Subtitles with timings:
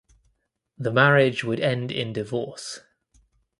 [0.79, 2.79] The marriage would end in divorce.